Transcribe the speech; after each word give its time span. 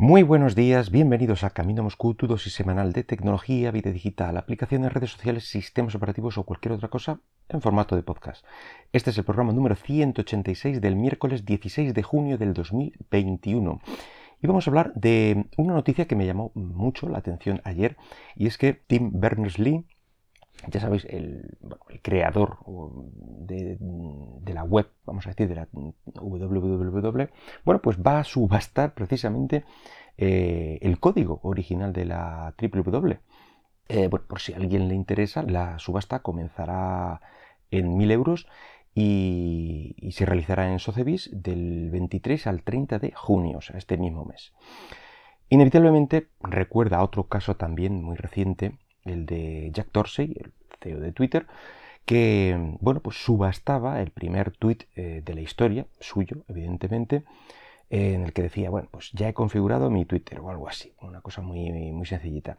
Muy 0.00 0.22
buenos 0.22 0.54
días, 0.54 0.92
bienvenidos 0.92 1.42
a 1.42 1.50
Camino 1.50 1.82
Moscú, 1.82 2.14
tu 2.14 2.28
dosis 2.28 2.52
semanal 2.52 2.92
de 2.92 3.02
tecnología, 3.02 3.72
vida 3.72 3.90
digital, 3.90 4.36
aplicaciones, 4.36 4.92
redes 4.92 5.10
sociales, 5.10 5.48
sistemas 5.48 5.96
operativos 5.96 6.38
o 6.38 6.44
cualquier 6.44 6.70
otra 6.70 6.86
cosa 6.86 7.18
en 7.48 7.60
formato 7.60 7.96
de 7.96 8.04
podcast. 8.04 8.46
Este 8.92 9.10
es 9.10 9.18
el 9.18 9.24
programa 9.24 9.52
número 9.52 9.74
186 9.74 10.80
del 10.80 10.94
miércoles 10.94 11.44
16 11.44 11.94
de 11.94 12.02
junio 12.04 12.38
del 12.38 12.54
2021. 12.54 13.80
Y 14.40 14.46
vamos 14.46 14.68
a 14.68 14.70
hablar 14.70 14.92
de 14.94 15.46
una 15.56 15.74
noticia 15.74 16.06
que 16.06 16.14
me 16.14 16.26
llamó 16.26 16.52
mucho 16.54 17.08
la 17.08 17.18
atención 17.18 17.60
ayer, 17.64 17.96
y 18.36 18.46
es 18.46 18.56
que 18.56 18.74
Tim 18.74 19.10
Berners-Lee, 19.14 19.84
ya 20.66 20.80
sabéis, 20.80 21.04
el, 21.04 21.56
creador 22.02 22.58
de, 22.66 23.78
la 24.52 24.64
web, 24.64 24.90
vamos 25.04 25.26
a 25.26 25.30
decir, 25.30 25.48
de 25.48 25.54
la 25.54 25.68
www, 25.72 27.28
bueno, 27.64 27.80
pues 27.80 27.98
va 27.98 28.18
a 28.20 28.24
subastar 28.24 28.94
precisamente 28.94 29.64
eh, 30.16 30.78
el 30.82 30.98
código 30.98 31.40
original 31.42 31.92
de 31.92 32.04
la 32.04 32.54
www. 32.60 33.12
Eh, 33.88 34.08
bueno, 34.08 34.26
por 34.26 34.40
si 34.40 34.52
a 34.52 34.56
alguien 34.56 34.88
le 34.88 34.94
interesa, 34.94 35.42
la 35.42 35.78
subasta 35.78 36.20
comenzará 36.20 37.20
en 37.70 37.96
1000 37.96 38.10
euros 38.10 38.48
y, 38.94 40.10
se 40.12 40.26
realizará 40.26 40.70
en 40.70 40.78
Sotheby's 40.78 41.30
del 41.32 41.90
23 41.90 42.46
al 42.48 42.62
30 42.62 42.98
de 42.98 43.12
junio, 43.12 43.58
o 43.58 43.60
sea, 43.60 43.78
este 43.78 43.96
mismo 43.96 44.24
mes. 44.24 44.52
Inevitablemente 45.48 46.28
recuerda 46.40 47.02
otro 47.02 47.28
caso 47.28 47.56
también 47.56 48.02
muy 48.02 48.16
reciente 48.16 48.76
el 49.10 49.26
de 49.26 49.70
Jack 49.72 49.90
Dorsey, 49.92 50.36
el 50.38 50.52
CEO 50.80 51.00
de 51.00 51.12
Twitter, 51.12 51.46
que 52.04 52.56
bueno, 52.80 53.00
pues 53.00 53.16
subastaba 53.16 54.00
el 54.00 54.10
primer 54.10 54.50
tweet 54.52 54.78
eh, 54.96 55.22
de 55.24 55.34
la 55.34 55.40
historia, 55.42 55.86
suyo, 56.00 56.44
evidentemente, 56.48 57.24
en 57.90 58.22
el 58.22 58.32
que 58.32 58.42
decía, 58.42 58.70
bueno, 58.70 58.88
pues 58.90 59.10
ya 59.12 59.28
he 59.28 59.34
configurado 59.34 59.90
mi 59.90 60.04
Twitter 60.04 60.40
o 60.40 60.50
algo 60.50 60.68
así, 60.68 60.94
una 61.00 61.20
cosa 61.20 61.42
muy, 61.42 61.70
muy 61.92 62.06
sencillita. 62.06 62.58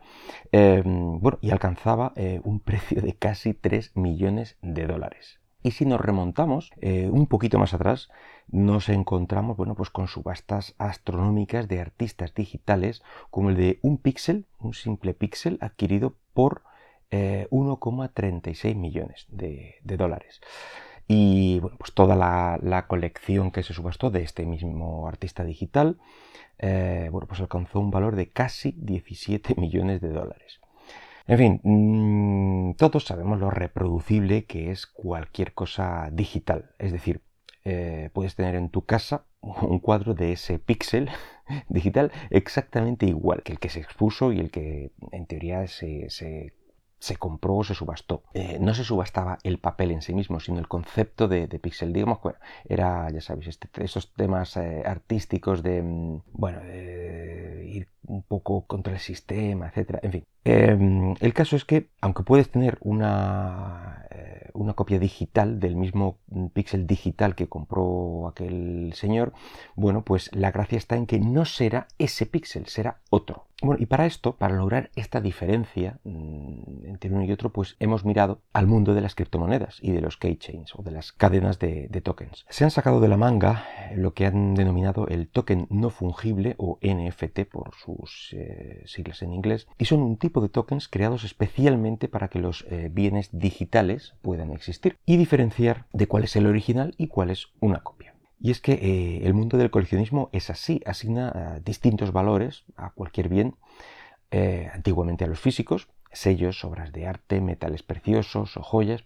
Em, 0.51 1.19
bueno, 1.19 1.37
y 1.41 1.51
alcanzaba 1.51 2.13
eh, 2.15 2.41
un 2.43 2.59
precio 2.59 3.01
de 3.01 3.13
casi 3.13 3.53
3 3.53 3.95
millones 3.95 4.57
de 4.61 4.87
dólares. 4.87 5.39
Y 5.61 5.71
si 5.71 5.85
nos 5.85 5.99
remontamos 5.99 6.71
eh, 6.79 7.09
un 7.11 7.27
poquito 7.27 7.59
más 7.59 7.73
atrás, 7.73 8.09
nos 8.47 8.87
encontramos 8.87 9.57
bueno, 9.57 9.75
pues 9.75 9.89
con 9.89 10.07
subastas 10.07 10.73
astronómicas 10.77 11.67
de 11.67 11.81
artistas 11.81 12.33
digitales, 12.33 13.03
como 13.29 13.49
el 13.49 13.57
de 13.57 13.79
un 13.81 13.97
píxel, 13.97 14.45
un 14.59 14.73
simple 14.73 15.13
píxel 15.13 15.57
adquirido 15.61 16.15
por 16.33 16.63
1,36 17.11 18.65
eh, 18.65 18.75
millones 18.75 19.25
de, 19.29 19.79
dólares. 19.83 20.41
Y 21.07 21.59
bueno, 21.59 21.77
pues 21.77 21.93
toda 21.93 22.15
la, 22.15 22.85
colección 22.87 23.51
que 23.51 23.63
se 23.63 23.73
subastó 23.73 24.11
de 24.11 24.21
este 24.21 24.45
mismo 24.45 25.07
artista 25.07 25.43
digital, 25.43 25.97
eh, 26.59 27.09
bueno, 27.11 27.27
pues 27.27 27.41
alcanzó 27.41 27.79
un 27.79 27.91
valor 27.91 28.15
de 28.15 28.29
casi 28.29 28.73
17 28.77 29.55
millones 29.57 30.01
de 30.01 30.09
dólares. 30.09 30.61
En 31.29 31.37
fin, 31.37 31.61
mm, 31.63 32.73
todos 32.73 33.05
sabemos 33.05 33.39
lo 33.39 33.51
reproducible 33.51 34.45
que 34.45 34.71
es 34.71 34.87
cualquier 34.87 35.53
cosa 35.53 36.09
digital. 36.11 36.71
Es 36.79 36.91
decir, 36.91 37.21
eh, 37.65 38.09
puedes 38.13 38.35
tener 38.35 38.55
en 38.55 38.71
tu 38.71 38.87
casa 38.87 39.27
un 39.41 39.77
cuadro 39.77 40.15
de 40.15 40.31
ese 40.31 40.57
píxel 40.57 41.07
digital 41.69 42.11
exactamente 42.31 43.05
igual 43.05 43.43
que 43.43 43.51
el 43.51 43.59
que 43.59 43.69
se 43.69 43.79
expuso 43.79 44.33
y 44.33 44.39
el 44.39 44.49
que 44.49 44.91
en 45.11 45.27
teoría 45.27 45.67
se, 45.67 46.09
se 46.09 46.55
se 46.99 47.15
compró 47.15 47.55
o 47.55 47.63
se 47.63 47.73
subastó. 47.73 48.23
Eh, 48.33 48.57
no 48.59 48.73
se 48.73 48.83
subastaba 48.83 49.37
el 49.43 49.57
papel 49.57 49.91
en 49.91 50.01
sí 50.01 50.13
mismo, 50.13 50.39
sino 50.39 50.59
el 50.59 50.67
concepto 50.67 51.27
de, 51.27 51.47
pixel. 51.59 51.93
Digamos, 51.93 52.21
bueno, 52.21 52.39
era, 52.67 53.09
ya 53.09 53.21
sabéis, 53.21 53.47
este, 53.47 53.69
esos 53.83 54.13
temas 54.13 54.57
eh, 54.57 54.83
artísticos 54.85 55.63
de, 55.63 55.81
mm, 55.81 56.21
bueno, 56.33 56.59
ir 56.65 57.87
un 58.09 58.23
poco 58.23 58.65
contra 58.65 58.93
el 58.93 58.99
sistema, 58.99 59.67
etcétera. 59.67 59.99
En 60.03 60.11
fin, 60.11 60.23
em, 60.43 61.15
el 61.19 61.33
caso 61.33 61.55
es 61.55 61.65
que, 61.65 61.89
aunque 62.01 62.23
puedes 62.23 62.49
tener 62.49 62.77
una, 62.81 64.05
eh, 64.09 64.48
una 64.61 64.73
copia 64.73 64.99
digital 64.99 65.59
del 65.59 65.75
mismo 65.75 66.17
píxel 66.53 66.87
digital 66.87 67.35
que 67.35 67.47
compró 67.47 68.27
aquel 68.27 68.91
señor, 68.93 69.33
bueno, 69.75 70.03
pues 70.03 70.29
la 70.33 70.51
gracia 70.51 70.77
está 70.77 70.95
en 70.95 71.05
que 71.05 71.19
no 71.19 71.45
será 71.45 71.87
ese 71.97 72.25
píxel, 72.25 72.67
será 72.67 73.01
otro. 73.09 73.49
Bueno, 73.61 73.81
y 73.81 73.87
para 73.87 74.05
esto, 74.05 74.37
para 74.37 74.55
lograr 74.55 74.89
esta 74.95 75.19
diferencia 75.19 75.99
mm, 76.05 76.85
entre 76.85 77.11
uno 77.11 77.25
y 77.25 77.31
otro, 77.31 77.51
pues 77.51 77.75
hemos 77.79 78.05
mirado 78.05 78.41
al 78.53 78.67
mundo 78.67 78.93
de 78.93 79.01
las 79.01 79.15
criptomonedas 79.15 79.79
y 79.81 79.91
de 79.91 79.99
los 79.99 80.15
keychains 80.15 80.73
o 80.75 80.81
de 80.81 80.91
las 80.91 81.11
cadenas 81.11 81.59
de, 81.59 81.89
tokens. 82.01 82.45
Se 82.47 82.63
han 82.63 82.71
sacado 82.71 83.01
de 83.01 83.09
la 83.09 83.17
manga 83.17 83.65
lo 83.93 84.13
que 84.13 84.25
han 84.25 84.53
denominado 84.53 85.07
el 85.07 85.27
token 85.27 85.67
no 85.69 85.89
fungible 85.89 86.55
o 86.57 86.79
NFT 86.81 87.41
por 87.51 87.75
sus 87.75 88.33
eh, 88.33 88.81
siglas 88.85 89.21
en 89.21 89.33
inglés, 89.33 89.67
y 89.77 89.85
son 89.85 90.01
un 90.01 90.15
tipo 90.15 90.39
de 90.39 90.47
tokens 90.47 90.87
creados 90.87 91.25
especialmente 91.25 92.07
para 92.07 92.29
que 92.29 92.39
los 92.39 92.65
eh, 92.69 92.89
bienes 92.89 93.29
digitales 93.33 94.15
puedan 94.21 94.48
existir 94.53 94.97
y 95.05 95.17
diferenciar 95.17 95.87
de 95.93 96.07
cuál 96.07 96.23
es 96.23 96.35
el 96.35 96.45
original 96.45 96.93
y 96.97 97.07
cuál 97.07 97.29
es 97.29 97.47
una 97.59 97.81
copia. 97.81 98.15
Y 98.39 98.51
es 98.51 98.61
que 98.61 98.73
eh, 98.73 99.25
el 99.25 99.33
mundo 99.33 99.57
del 99.57 99.69
coleccionismo 99.69 100.29
es 100.31 100.49
así, 100.49 100.81
asigna 100.85 101.33
eh, 101.35 101.61
distintos 101.63 102.13
valores 102.13 102.63
a 102.77 102.91
cualquier 102.91 103.27
bien, 103.27 103.55
eh, 104.31 104.69
antiguamente 104.73 105.25
a 105.25 105.27
los 105.27 105.39
físicos, 105.39 105.89
sellos, 106.11 106.63
obras 106.63 106.91
de 106.91 107.07
arte, 107.07 107.41
metales 107.41 107.83
preciosos 107.83 108.55
o 108.55 108.63
joyas, 108.63 109.03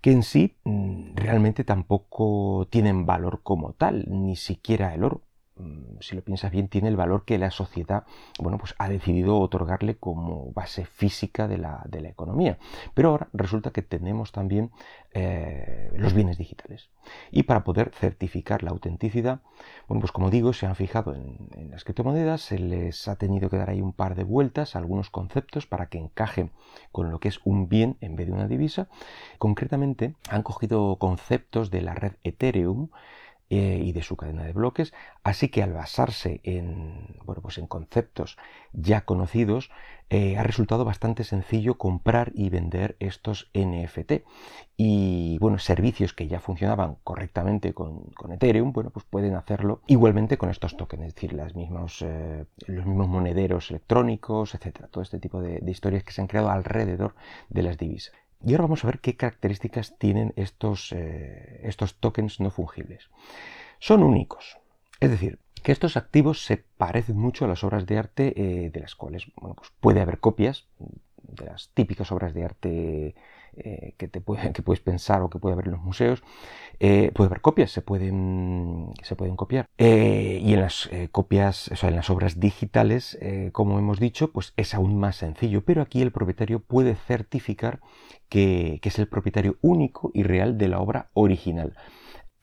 que 0.00 0.12
en 0.12 0.22
sí 0.22 0.56
mm, 0.64 1.16
realmente 1.16 1.64
tampoco 1.64 2.66
tienen 2.70 3.06
valor 3.06 3.40
como 3.42 3.72
tal, 3.72 4.04
ni 4.08 4.36
siquiera 4.36 4.94
el 4.94 5.04
oro. 5.04 5.22
Mm, 5.58 5.98
si 6.00 6.14
lo 6.14 6.22
piensas 6.22 6.52
bien, 6.52 6.68
tiene 6.68 6.88
el 6.88 6.96
valor 6.96 7.24
que 7.24 7.36
la 7.38 7.50
sociedad 7.50 8.04
bueno, 8.38 8.58
pues 8.58 8.74
ha 8.78 8.88
decidido 8.88 9.38
otorgarle 9.38 9.96
como 9.96 10.52
base 10.52 10.84
física 10.84 11.48
de 11.48 11.58
la, 11.58 11.84
economía. 11.92 12.58
Pero 12.94 13.10
ahora 13.10 13.28
resulta 13.32 13.70
que 13.70 13.82
tenemos 13.82 14.32
también 14.32 14.70
eh, 15.12 15.90
los 15.96 16.14
bienes 16.14 16.38
digitales. 16.38 16.90
Y 17.30 17.42
para 17.42 17.64
poder 17.64 17.90
certificar 17.92 18.62
la 18.62 18.70
autenticidad, 18.70 19.40
bueno, 19.88 20.00
pues 20.00 20.12
como 20.12 20.30
digo, 20.30 20.52
se 20.52 20.66
han 20.66 20.76
fijado 20.76 21.14
en, 21.14 21.48
en 21.56 21.70
las 21.70 21.84
criptomonedas, 21.84 22.40
se 22.40 22.58
les 22.58 23.08
ha 23.08 23.16
tenido 23.16 23.50
que 23.50 23.56
dar 23.56 23.70
ahí 23.70 23.80
un 23.80 23.92
par 23.92 24.14
de 24.14 24.24
vueltas 24.24 24.74
a 24.74 24.78
algunos 24.78 25.10
conceptos 25.10 25.66
para 25.66 25.86
que 25.86 25.98
encajen 25.98 26.52
con 26.92 27.10
lo 27.10 27.18
que 27.18 27.28
es 27.28 27.40
un 27.44 27.68
bien 27.68 27.96
en 28.00 28.16
vez 28.16 28.26
de 28.28 28.32
una 28.32 28.46
divisa. 28.46 28.88
Concretamente, 29.38 30.14
han 30.30 30.42
cogido 30.42 30.96
conceptos 30.96 31.70
de 31.70 31.82
la 31.82 31.94
red 31.94 32.12
Ethereum, 32.22 32.90
eh, 33.50 33.80
y 33.82 33.92
de 33.92 34.02
su 34.02 34.14
cadena 34.16 34.44
de 34.44 34.52
bloques, 34.52 34.92
así 35.24 35.48
que 35.48 35.62
al 35.62 35.72
basarse 35.72 36.42
en, 36.44 37.16
bueno, 37.24 37.40
pues 37.40 37.56
en 37.56 37.66
conceptos 37.66 38.36
ya 38.74 39.06
conocidos, 39.06 39.70
eh, 40.10 40.36
ha 40.36 40.42
resultado 40.42 40.84
bastante 40.84 41.24
sencillo 41.24 41.78
comprar 41.78 42.30
y 42.34 42.50
vender 42.50 42.96
estos 42.98 43.50
NFT. 43.54 44.24
Y 44.76 45.38
bueno, 45.38 45.58
servicios 45.58 46.12
que 46.12 46.28
ya 46.28 46.40
funcionaban 46.40 46.96
correctamente 47.04 47.72
con, 47.72 48.12
Ethereum, 48.30 48.72
bueno, 48.74 48.90
pues 48.90 49.06
pueden 49.06 49.34
hacerlo 49.34 49.80
igualmente 49.86 50.36
con 50.36 50.50
estos 50.50 50.76
tokens, 50.76 51.06
es 51.06 51.14
decir, 51.14 51.32
las 51.32 51.54
mismos, 51.54 52.02
eh, 52.02 52.44
los 52.66 52.84
mismos 52.84 53.08
monederos 53.08 53.70
electrónicos, 53.70 54.54
etcétera, 54.54 54.88
todo 54.88 55.02
este 55.02 55.18
tipo 55.18 55.40
de 55.40 55.62
historias 55.70 56.04
que 56.04 56.12
se 56.12 56.20
han 56.20 56.26
creado 56.26 56.50
alrededor 56.50 57.14
de 57.48 57.62
las 57.62 57.78
divisas. 57.78 58.14
Y 58.44 58.52
ahora 58.52 58.64
vamos 58.64 58.84
a 58.84 58.88
ver 58.88 59.00
qué 59.00 59.16
características 59.16 59.98
tienen 59.98 60.32
estos, 60.36 60.92
eh, 60.92 61.60
estos 61.64 61.96
tokens 61.96 62.40
no 62.40 62.50
fungibles. 62.50 63.08
Son 63.78 64.02
únicos, 64.02 64.58
es 65.00 65.10
decir, 65.10 65.38
que 65.62 65.72
estos 65.72 65.96
activos 65.96 66.44
se 66.44 66.64
parecen 66.76 67.16
mucho 67.16 67.44
a 67.44 67.48
las 67.48 67.64
obras 67.64 67.86
de 67.86 67.98
arte 67.98 68.34
eh, 68.36 68.70
de 68.70 68.80
las 68.80 68.94
cuales 68.94 69.26
bueno, 69.36 69.54
pues 69.54 69.70
puede 69.80 70.00
haber 70.00 70.18
copias 70.18 70.66
de 71.28 71.46
las 71.46 71.70
típicas 71.74 72.10
obras 72.12 72.34
de 72.34 72.44
arte 72.44 73.14
eh, 73.56 73.94
que, 73.96 74.08
te 74.08 74.22
que 74.54 74.62
puedes 74.62 74.80
pensar 74.80 75.22
o 75.22 75.30
que 75.30 75.38
puede 75.38 75.54
haber 75.54 75.66
en 75.66 75.72
los 75.72 75.82
museos. 75.82 76.22
puede 76.78 77.26
haber 77.26 77.40
copias, 77.40 77.70
se 77.70 77.82
pueden, 77.82 78.92
se 79.02 79.16
pueden 79.16 79.36
copiar. 79.36 79.68
y 79.78 80.52
en 80.52 80.60
las 80.60 80.90
copias, 81.12 81.68
o 81.68 81.76
sea, 81.76 81.88
en 81.88 81.96
las 81.96 82.10
obras 82.10 82.40
digitales, 82.40 83.18
como 83.52 83.78
hemos 83.78 84.00
dicho, 84.00 84.32
pues 84.32 84.52
es 84.56 84.74
aún 84.74 84.98
más 84.98 85.16
sencillo. 85.16 85.64
Pero 85.64 85.82
aquí 85.82 86.02
el 86.02 86.12
propietario 86.12 86.60
puede 86.60 86.94
certificar 86.94 87.80
que, 88.28 88.80
es 88.82 88.98
el 88.98 89.08
propietario 89.08 89.58
único 89.60 90.10
y 90.14 90.22
real 90.22 90.58
de 90.58 90.68
la 90.68 90.80
obra 90.80 91.10
original. 91.14 91.76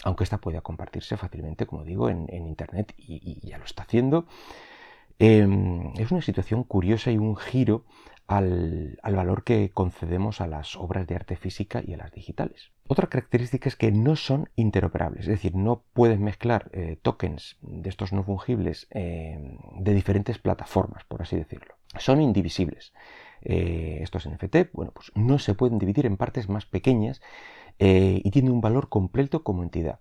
Aunque 0.03 0.23
esta 0.23 0.39
pueda 0.39 0.61
compartirse 0.61 1.17
fácilmente, 1.17 1.65
como 1.65 1.83
digo, 1.83 2.09
en, 2.09 2.27
Internet 2.29 2.93
y, 2.97 3.47
ya 3.47 3.57
lo 3.57 3.65
está 3.65 3.83
haciendo. 3.83 4.25
Em, 5.17 5.93
es 5.97 6.11
una 6.11 6.21
situación 6.21 6.63
curiosa 6.63 7.09
y 7.11 7.17
un 7.17 7.38
giro 7.38 7.85
al, 8.27 9.00
valor 9.04 9.44
que 9.44 9.72
concedemos 9.72 10.42
a 10.42 10.48
las 10.48 10.75
obras 10.75 11.07
de 11.07 11.16
arte 11.16 11.36
física 11.36 11.81
y 11.86 11.94
a 11.94 11.98
las 11.98 12.12
digitales. 12.12 12.72
Otra 12.88 13.07
característica 13.07 13.69
es 13.69 13.75
que 13.75 13.92
no 13.92 14.16
son 14.16 14.50
interoperables, 14.56 15.22
es 15.22 15.27
decir, 15.27 15.56
no 15.56 15.83
puedes 15.94 16.19
mezclar 16.19 16.69
eh, 16.74 16.98
tokens 17.01 17.57
de 17.62 17.89
estos 17.89 18.13
no 18.13 18.24
fungibles 18.24 18.88
em, 18.92 19.57
de 19.80 19.94
diferentes 19.94 20.38
plataformas, 20.38 21.04
por 21.06 21.22
así 21.22 21.36
decirlo. 21.36 21.75
Son 21.98 22.22
indivisibles. 22.22 22.94
Eh, 23.42 24.00
estos 24.01 24.27
NFT, 24.27 24.72
bueno, 24.74 24.92
pues 24.92 25.12
no 25.16 25.39
se 25.39 25.54
pueden 25.54 25.77
dividir 25.77 26.06
en 26.06 26.18
partes 26.18 26.50
más 26.50 26.66
pequeñas 26.66 27.22
eh, 27.80 28.22
y 28.24 28.31
tienen 28.31 28.51
un 28.51 28.62
valor 28.62 28.89
completo 28.89 29.44
como 29.44 29.63
entidad. 29.63 30.00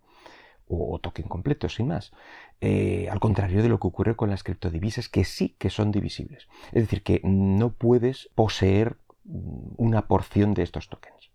O, 0.69 0.99
token 0.99 1.29
completo, 1.29 1.69
sin 1.69 1.89
más. 1.89 2.13
Eh, 2.61 3.09
al 3.11 3.21
contrario 3.21 3.63
de 3.63 3.69
lo 3.69 3.79
que 3.79 3.89
ocurre 3.89 4.17
con 4.17 4.31
las 4.31 4.43
criptodivisas, 4.43 5.09
que 5.09 5.25
sí 5.25 5.57
que 5.59 5.71
son 5.71 5.93
divisibles. 5.93 6.49
Es 6.73 6.83
decir, 6.85 7.03
que 7.03 7.21
no 7.25 7.71
puedes 7.73 8.31
poseer 8.35 8.97
mm, 9.25 9.75
una 9.77 10.07
porción 10.07 10.55
de 10.55 10.63
estos 10.63 10.89
tokens. 10.89 11.31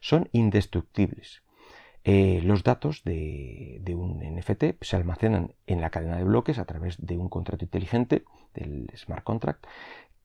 Son 0.00 0.28
indestructibles. 0.32 1.42
Eh, 2.04 2.40
los 2.42 2.64
datos 2.64 3.04
de, 3.04 3.80
un 3.94 4.18
NFT 4.18 4.82
se 4.82 4.96
almacenan 4.96 5.54
en 5.66 5.80
la 5.80 5.90
cadena 5.90 6.16
de 6.16 6.24
bloques 6.24 6.58
a 6.58 6.64
través 6.64 6.96
de 7.04 7.16
un 7.16 7.28
contrato 7.28 7.64
inteligente, 7.64 8.24
del 8.54 8.90
smart 8.96 9.22
contract, 9.22 9.66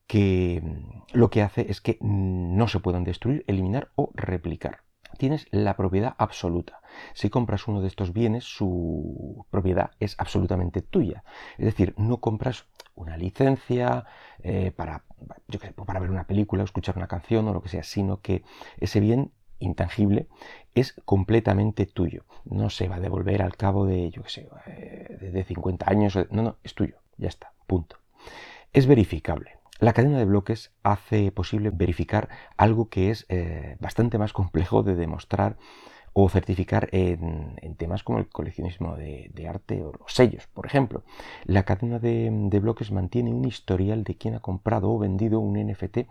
que 0.08 0.62
mm, 0.64 1.18
lo 1.18 1.30
que 1.30 1.42
hace 1.42 1.70
es 1.70 1.82
que 1.82 1.98
no 2.02 2.68
se 2.68 2.80
puedan 2.80 3.04
destruir, 3.04 3.44
eliminar 3.48 3.92
o 3.96 4.12
replicar. 4.16 4.87
Tienes 5.18 5.48
la 5.52 5.76
propiedad 5.76 6.16
absoluta. 6.18 6.82
Si 7.14 7.30
compras 7.30 7.68
uno 7.68 7.82
de 7.82 7.88
estos 7.88 8.14
bienes, 8.14 8.44
su 8.44 9.46
propiedad 9.50 9.92
es 10.00 10.16
absolutamente 10.18 10.82
tuya. 10.82 11.24
Es 11.58 11.66
decir, 11.66 11.94
no 11.98 12.18
compras 12.18 12.66
una 12.96 13.18
licencia 13.18 14.06
eh, 14.40 14.72
para, 14.76 15.04
para 15.86 16.00
ver 16.00 16.10
una 16.10 16.26
película, 16.26 16.64
escuchar 16.64 16.98
una 16.98 17.08
canción 17.08 17.48
o 17.48 17.54
lo 17.54 17.62
que 17.62 17.70
sea, 17.70 17.84
sino 17.84 18.22
que 18.22 18.44
ese 18.80 19.00
bien 19.00 19.32
intangible 19.60 20.28
es 20.76 20.94
completamente 21.06 21.86
tuyo. 21.86 22.26
No 22.46 22.70
se 22.70 22.88
va 22.88 22.96
a 22.96 23.00
devolver 23.00 23.42
al 23.42 23.56
cabo 23.56 23.86
de, 23.86 24.10
yo 24.10 24.24
qué 24.24 24.30
sé, 24.30 24.50
eh, 24.68 25.30
de 25.32 25.44
50 25.44 25.90
años. 25.90 26.18
No, 26.32 26.42
no, 26.44 26.58
es 26.64 26.74
tuyo. 26.74 26.98
Ya 27.18 27.30
está. 27.30 27.54
Punto. 27.66 27.98
Es 28.74 28.86
verificable. 28.86 29.57
La 29.80 29.94
cadena 29.94 30.18
de 30.18 30.26
bloques 30.26 30.72
hace 30.84 31.32
posible 31.32 31.70
verificar 31.70 32.30
algo 32.58 32.90
que 32.90 33.12
es 33.12 33.26
eh, 33.30 33.78
bastante 33.80 34.18
más 34.18 34.34
complejo 34.34 34.82
de 34.82 34.96
demostrar 34.96 35.58
o 36.14 36.30
certificar 36.30 36.90
en, 36.94 37.76
temas 37.78 38.02
como 38.02 38.18
el 38.18 38.28
coleccionismo 38.28 38.96
de, 38.96 39.48
arte 39.48 39.84
o 39.84 39.92
los 39.92 40.14
sellos, 40.14 40.48
por 40.48 40.66
ejemplo. 40.66 41.04
La 41.46 41.62
cadena 41.62 42.00
de, 42.00 42.32
de, 42.32 42.60
bloques 42.60 42.92
mantiene 42.92 43.32
un 43.32 43.46
historial 43.46 44.04
de 44.04 44.16
quién 44.16 44.34
ha 44.34 44.40
comprado 44.40 44.92
o 44.92 44.98
vendido 44.98 45.40
un 45.40 45.64
NFT 45.64 46.08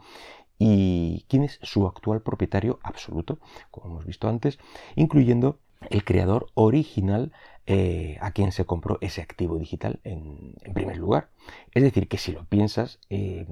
y 0.58 1.26
quién 1.28 1.42
es 1.42 1.58
su 1.62 1.88
actual 1.88 2.22
propietario 2.22 2.78
absoluto, 2.84 3.40
como 3.72 3.86
hemos 3.86 4.06
visto 4.06 4.28
antes, 4.28 4.60
incluyendo 4.94 5.58
el 5.90 6.04
creador 6.04 6.48
original 6.54 7.32
eh, 7.66 8.16
a 8.20 8.30
quien 8.30 8.52
se 8.52 8.64
compró 8.64 8.98
ese 9.00 9.22
activo 9.22 9.58
digital 9.58 10.00
en, 10.04 10.54
primer 10.72 10.96
lugar. 10.98 11.30
Es 11.72 11.82
decir, 11.82 12.08
que 12.08 12.18
si 12.18 12.32
lo 12.32 12.44
piensas, 12.44 13.00
eh, 13.10 13.46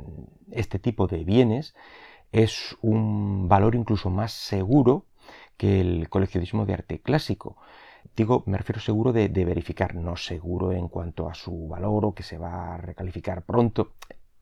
este 0.53 0.79
tipo 0.79 1.07
de 1.07 1.25
bienes 1.25 1.75
es 2.33 2.77
un 2.83 3.49
valor 3.49 3.75
incluso 3.75 4.11
más 4.11 4.33
seguro 4.33 5.07
que 5.57 5.81
el 5.81 6.09
coleccionismo 6.09 6.67
de 6.67 6.75
arte 6.75 7.01
clásico. 7.01 7.57
Digo, 8.17 8.45
me 8.47 8.59
refiero 8.59 8.81
seguro 8.81 9.13
de, 9.13 9.29
verificar, 9.29 9.95
no 9.95 10.17
seguro 10.17 10.73
en 10.73 10.89
cuanto 10.89 11.29
a 11.29 11.35
su 11.35 11.69
valor 11.69 12.05
o 12.05 12.15
que 12.15 12.23
se 12.23 12.39
va 12.39 12.75
a 12.75 12.79
recalificar 12.79 13.43
pronto. 13.43 13.95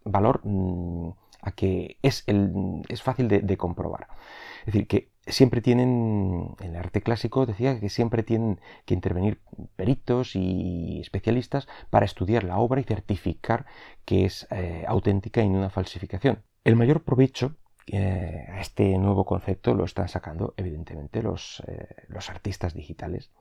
Valor 0.05 0.41
mm, 0.45 1.11
a 1.43 1.53
que 1.53 1.99
es, 2.03 2.25
el, 2.27 2.83
es 2.89 3.03
fácil 3.03 3.29
de, 3.29 3.57
comprobar. 3.57 4.09
Es 4.61 4.67
decir, 4.67 4.87
que 4.87 5.12
siempre 5.27 5.61
tienen, 5.61 6.55
en 6.61 6.71
el 6.71 6.77
arte 6.77 7.03
clásico 7.03 7.47
decía 7.47 7.79
que 7.79 7.89
siempre 7.89 8.23
tienen 8.23 8.61
que 8.85 8.95
intervenir 8.95 9.41
peritos 9.77 10.35
y 10.35 11.01
especialistas 11.01 11.69
para 11.91 12.07
estudiar 12.07 12.45
la 12.45 12.59
obra 12.59 12.81
y 12.81 12.85
certificar 12.85 13.67
que 14.05 14.25
es 14.25 14.47
eh, 14.51 14.85
auténtica 14.89 15.43
y 15.43 15.49
no 15.49 15.59
una 15.59 15.71
falsificación. 15.71 16.43
El 16.65 16.77
mayor 16.77 17.03
provecho 17.03 17.57
eh, 17.87 18.47
a 18.49 18.61
este 18.61 18.97
nuevo 18.99 19.25
concepto 19.25 19.75
lo 19.75 19.85
están 19.85 20.09
sacando 20.09 20.55
evidentemente 20.57 21.21
los, 21.23 21.63
eh, 21.67 21.89
los, 22.07 22.31
artistas 22.31 22.75
digitales 22.75 23.33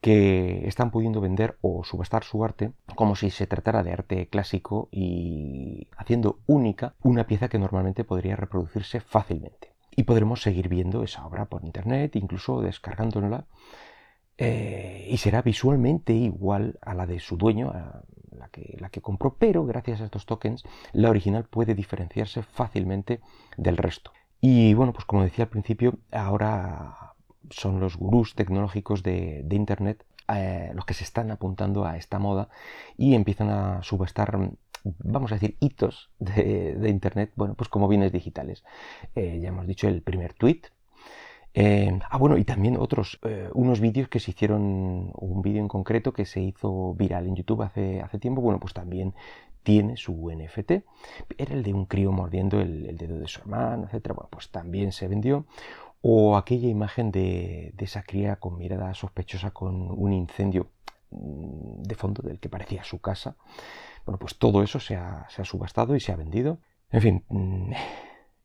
que 0.00 0.68
están 0.68 0.92
pudiendo 0.92 1.20
vender 1.20 1.58
o 1.62 1.82
subastar 1.82 2.22
su 2.22 2.44
arte 2.44 2.72
como 2.94 3.16
si 3.16 3.30
se 3.30 3.48
tratara 3.48 3.82
de 3.82 3.92
arte 3.92 4.28
clásico 4.28 4.88
y 4.92 5.88
haciendo 5.96 6.38
única 6.46 6.94
una 7.02 7.26
pieza 7.26 7.48
que 7.48 7.58
normalmente 7.58 8.04
podría 8.04 8.36
reproducirse 8.36 9.00
fácilmente. 9.00 9.71
Y 9.94 10.04
podremos 10.04 10.42
seguir 10.42 10.68
viendo 10.68 11.02
esa 11.02 11.26
obra 11.26 11.46
por 11.46 11.64
internet, 11.64 12.16
incluso 12.16 12.62
descargándola, 12.62 13.46
eh, 14.38 15.06
y 15.10 15.18
será 15.18 15.42
visualmente 15.42 16.12
igual 16.14 16.78
a 16.80 16.94
la 16.94 17.06
de 17.06 17.20
su 17.20 17.36
dueño, 17.36 17.68
a 17.70 18.02
la 18.30 18.48
que, 18.48 18.76
la 18.80 18.88
que 18.88 19.02
compró, 19.02 19.36
pero 19.38 19.64
gracias 19.64 20.00
a 20.00 20.04
estos 20.04 20.26
tokens 20.26 20.64
la 20.92 21.10
original 21.10 21.44
puede 21.44 21.74
diferenciarse 21.74 22.42
fácilmente 22.42 23.20
del 23.56 23.76
resto. 23.76 24.12
Y 24.40 24.74
bueno, 24.74 24.92
pues 24.92 25.04
como 25.04 25.22
decía 25.22 25.44
al 25.44 25.50
principio, 25.50 25.98
ahora 26.10 27.14
son 27.50 27.78
los 27.78 27.96
gurús 27.96 28.34
tecnológicos 28.34 29.02
de, 29.02 29.46
Internet 29.50 30.04
eh, 30.28 30.70
los 30.74 30.84
que 30.84 30.94
se 30.94 31.04
están 31.04 31.30
apuntando 31.30 31.84
a 31.84 31.96
esta 31.96 32.18
moda 32.18 32.48
y 32.96 33.14
empiezan 33.14 33.50
a 33.50 33.82
subastar, 33.82 34.50
vamos 34.84 35.32
a 35.32 35.36
decir, 35.36 35.56
hitos 35.60 36.10
de, 36.18 36.88
Internet, 36.88 37.32
bueno, 37.36 37.54
pues 37.54 37.68
como 37.68 37.88
bienes 37.88 38.12
digitales. 38.12 38.64
Eh, 39.14 39.40
ya 39.40 39.48
hemos 39.48 39.66
dicho 39.66 39.88
el 39.88 40.02
primer 40.02 40.34
tweet. 40.34 40.62
Eh, 41.54 41.98
ah, 42.08 42.16
bueno, 42.16 42.38
y 42.38 42.44
también 42.44 42.76
otros, 42.78 43.20
unos 43.52 43.80
vídeos 43.80 44.08
que 44.08 44.20
se 44.20 44.30
hicieron, 44.30 45.12
un 45.14 45.42
vídeo 45.42 45.60
en 45.60 45.68
concreto 45.68 46.12
que 46.12 46.24
se 46.24 46.40
hizo 46.40 46.94
viral 46.94 47.26
en 47.26 47.36
YouTube 47.36 47.62
hace, 47.62 48.00
hace 48.00 48.18
tiempo, 48.18 48.40
bueno, 48.40 48.58
pues 48.58 48.72
también 48.72 49.14
tiene 49.62 49.96
su 49.96 50.30
NFT. 50.30 50.70
Era 51.38 51.54
el 51.54 51.62
de 51.62 51.72
un 51.72 51.86
crío 51.86 52.12
mordiendo 52.12 52.60
el, 52.60 52.96
dedo 52.96 53.18
de 53.18 53.28
su 53.28 53.40
hermano, 53.40 53.88
etc. 53.90 54.08
Bueno, 54.08 54.28
pues 54.30 54.50
también 54.50 54.92
se 54.92 55.08
vendió 55.08 55.46
o 56.02 56.36
aquella 56.36 56.68
imagen 56.68 57.12
de, 57.12 57.74
esa 57.78 58.02
cría 58.02 58.36
con 58.36 58.58
mirada 58.58 58.92
sospechosa 58.94 59.52
con 59.52 59.90
un 59.90 60.12
incendio 60.12 60.68
de 61.12 61.94
fondo 61.94 62.22
del 62.22 62.40
que 62.40 62.48
parecía 62.48 62.84
su 62.84 63.00
casa. 63.00 63.36
Bueno, 64.04 64.18
pues 64.18 64.38
todo 64.38 64.62
eso 64.62 64.80
se 64.80 64.96
ha, 64.96 65.26
subastado 65.44 65.94
y 65.94 66.00
se 66.00 66.12
ha 66.12 66.16
vendido. 66.16 66.58
En 66.90 67.00
fin, 67.00 67.24
mm, 67.28 67.72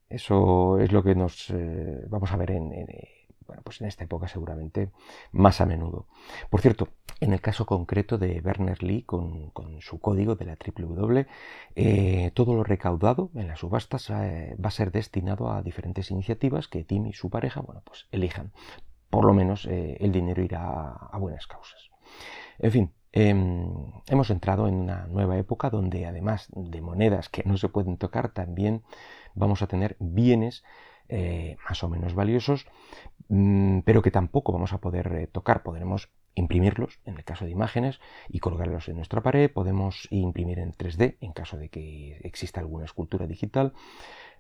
eso 0.09 0.79
es 0.79 0.91
lo 0.91 1.03
que 1.03 1.15
nos 1.15 1.49
eh, 1.49 2.05
vamos 2.09 2.31
a 2.31 2.37
ver 2.37 2.51
en, 2.51 2.71
bueno, 3.47 3.61
pues 3.63 3.81
en 3.81 3.87
esta 3.87 4.03
época 4.03 4.27
seguramente 4.27 4.91
más 5.31 5.61
a 5.61 5.65
menudo. 5.65 6.07
Por 6.49 6.61
cierto, 6.61 6.89
en 7.19 7.33
el 7.33 7.41
caso 7.41 7.65
concreto 7.65 8.17
de 8.17 8.41
Werner 8.43 8.83
Lee, 8.83 9.03
con, 9.03 9.51
su 9.79 9.99
código 9.99 10.35
de 10.35 10.45
la 10.45 10.57
www, 10.57 11.25
eh, 11.75 12.31
todo 12.33 12.53
lo 12.53 12.63
recaudado 12.63 13.31
en 13.33 13.47
las 13.47 13.59
subastas 13.59 14.09
eh, 14.09 14.55
va 14.63 14.67
a 14.67 14.71
ser 14.71 14.91
destinado 14.91 15.51
a 15.51 15.61
diferentes 15.61 16.11
iniciativas 16.11 16.67
que 16.67 16.83
Tim 16.83 17.07
y 17.07 17.13
su 17.13 17.29
pareja, 17.29 17.61
bueno, 17.61 17.81
pues 17.83 18.07
elijan. 18.11 18.51
Por 19.09 19.25
lo 19.25 19.33
menos 19.33 19.65
eh, 19.65 19.97
el 19.99 20.11
dinero 20.11 20.43
irá 20.43 20.91
a, 20.91 21.17
buenas 21.17 21.47
causas. 21.47 21.89
En 22.59 22.71
fin, 22.71 22.93
em, 23.11 23.91
hemos 24.07 24.29
entrado 24.29 24.67
en 24.67 24.75
una 24.75 25.07
nueva 25.07 25.37
época 25.37 25.69
donde 25.69 26.05
además 26.05 26.47
de 26.55 26.81
monedas 26.81 27.29
que 27.29 27.43
no 27.45 27.57
se 27.57 27.69
pueden 27.69 27.97
tocar, 27.97 28.29
también 28.29 28.83
vamos 29.35 29.61
a 29.61 29.67
tener 29.67 29.95
bienes 29.99 30.63
más 31.69 31.83
o 31.83 31.89
menos 31.89 32.13
valiosos, 32.15 32.65
mm, 33.29 33.79
pero 33.85 34.01
que 34.01 34.11
tampoco 34.11 34.51
vamos 34.51 34.73
a 34.73 34.79
poder 34.79 35.29
tocar. 35.31 35.63
Podremos 35.63 36.11
imprimirlos 36.37 36.99
en 37.05 37.17
el 37.17 37.23
caso 37.23 37.45
de 37.45 37.51
imágenes 37.51 37.99
y 38.29 38.39
colgarlos 38.39 38.87
en 38.87 38.97
nuestra 38.97 39.21
pared. 39.21 39.51
Podemos 39.51 40.07
imprimir 40.11 40.59
en 40.59 40.71
3D 40.71 41.17
en 41.19 41.33
caso 41.33 41.57
de 41.57 41.69
que 41.69 42.19
exista 42.23 42.59
alguna 42.59 42.85
escultura 42.85 43.25
digital. 43.25 43.73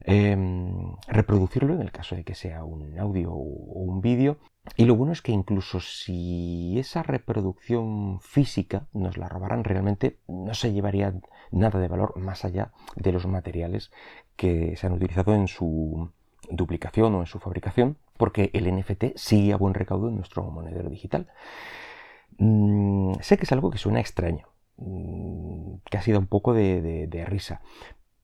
Em, 0.01 0.95
reproducirlo 1.07 1.73
en 1.73 1.81
el 1.81 1.91
caso 1.91 2.15
de 2.15 2.23
que 2.23 2.35
sea 2.35 2.63
un 2.63 2.99
audio 2.99 3.33
o 3.33 3.81
un 3.81 4.01
vídeo. 4.01 4.37
Y 4.75 4.85
lo 4.85 4.95
bueno 4.95 5.13
es 5.13 5.21
que 5.21 5.31
incluso 5.31 5.79
si 5.79 6.77
esa 6.77 7.03
reproducción 7.03 8.19
física 8.21 8.87
nos 8.93 9.17
la 9.17 9.29
robaran, 9.29 9.63
realmente 9.63 10.19
no 10.27 10.53
se 10.53 10.73
llevaría 10.73 11.13
nada 11.51 11.79
de 11.79 11.87
valor 11.87 12.17
más 12.17 12.45
allá 12.45 12.71
de 12.95 13.11
los 13.11 13.25
materiales 13.25 13.91
que 14.35 14.75
se 14.75 14.87
han 14.87 14.93
utilizado 14.93 15.33
en 15.33 15.47
su 15.47 16.11
duplicación 16.49 17.15
o 17.15 17.21
en 17.21 17.25
su 17.25 17.39
fabricación, 17.39 17.97
porque 18.17 18.49
el 18.53 18.73
NFT 18.73 19.15
sigue 19.15 19.53
a 19.53 19.57
buen 19.57 19.73
recaudo 19.73 20.09
en 20.09 20.15
nuestro 20.15 20.43
monedero 20.43 20.89
digital. 20.89 21.27
Mm, 22.37 23.13
sé 23.21 23.37
que 23.37 23.43
es 23.43 23.51
algo 23.51 23.71
que 23.71 23.77
suena 23.77 23.99
extraño, 23.99 24.47
mm, 24.77 25.77
que 25.89 25.97
ha 25.97 26.01
sido 26.01 26.19
un 26.19 26.27
poco 26.27 26.53
de, 26.53 27.25
risa, 27.27 27.61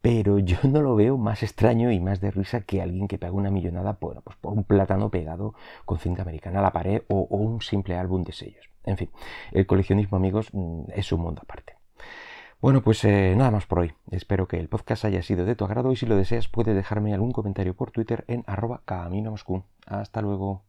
pero 0.04 0.38
yo 0.38 0.58
no 0.70 0.82
lo 0.82 0.98
veo 0.98 1.18
más 1.18 1.44
extraño 1.44 1.90
y 1.90 2.02
más 2.02 2.20
de 2.20 2.30
risa 2.30 2.60
que 2.60 2.82
alguien 2.82 3.08
que 3.08 3.18
paga 3.18 3.32
una 3.32 3.50
millonada 3.50 3.94
por, 3.94 4.22
pues 4.22 4.36
por 4.36 4.52
un 4.52 4.66
plátano 4.66 5.10
pegado 5.10 5.54
con 5.86 5.98
cinta 5.98 6.24
americana 6.24 6.60
a 6.60 6.62
la 6.62 6.74
pared 6.74 7.04
o, 7.08 7.22
un 7.30 7.62
simple 7.62 7.96
álbum 7.96 8.24
de 8.24 8.34
sellos. 8.34 8.70
En 8.84 8.98
fin, 8.98 9.10
el 9.54 9.66
coleccionismo, 9.66 10.18
amigos, 10.18 10.50
mm, 10.52 10.92
es 10.94 11.10
un 11.14 11.22
mundo 11.22 11.42
aparte. 11.42 11.78
Bueno, 12.60 12.82
pues 12.82 13.06
eh, 13.06 13.34
nada 13.38 13.52
más 13.52 13.66
por 13.66 13.80
hoy. 13.80 13.94
Espero 14.12 14.46
que 14.46 14.60
el 14.60 14.68
podcast 14.68 15.06
haya 15.06 15.22
sido 15.22 15.46
de 15.46 15.56
tu 15.56 15.64
agrado 15.64 15.90
y 15.94 15.96
si 15.96 16.06
lo 16.06 16.18
deseas 16.18 16.50
puedes 16.50 16.76
dejarme 16.76 17.14
algún 17.14 17.32
comentario 17.32 17.74
por 17.74 17.92
Twitter 17.92 18.26
en 18.28 18.44
arroba 18.46 18.82
camino 18.84 19.36
Hasta 19.88 20.22
luego. 20.22 20.62